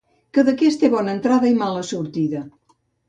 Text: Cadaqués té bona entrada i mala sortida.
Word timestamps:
Cadaqués 0.37 0.77
té 0.83 0.89
bona 0.95 1.13
entrada 1.17 1.51
i 1.51 1.59
mala 1.59 1.85
sortida. 1.91 2.43